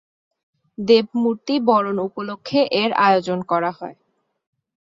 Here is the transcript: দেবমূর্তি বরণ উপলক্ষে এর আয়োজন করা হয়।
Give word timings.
দেবমূর্তি 0.77 1.55
বরণ 1.67 1.97
উপলক্ষে 1.99 2.59
এর 2.81 2.91
আয়োজন 3.05 3.39
করা 3.41 3.71
হয়। 3.71 3.97